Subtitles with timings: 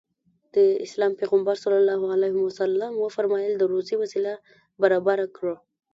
[0.53, 1.65] د اسلام پيغمبر ص
[3.01, 4.33] وفرمايل د روزي وسيله
[4.81, 5.55] برابره کړه.